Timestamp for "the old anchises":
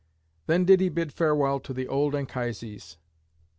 1.75-2.97